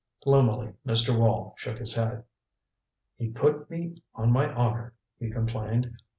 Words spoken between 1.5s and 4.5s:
shook his head. "He put me on